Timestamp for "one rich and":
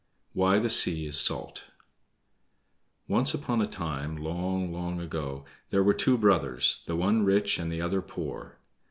6.95-7.71